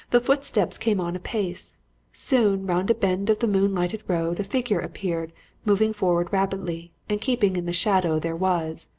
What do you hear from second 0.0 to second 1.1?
The footsteps came